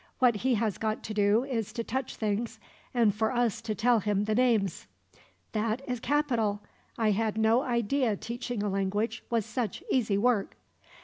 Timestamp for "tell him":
3.75-4.23